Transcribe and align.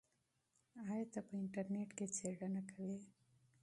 آیا 0.91 1.05
ته 1.13 1.19
په 1.27 1.33
انټرنیټ 1.41 1.89
کې 1.97 2.05
څېړنه 2.15 2.61
کوې؟ 2.69 2.97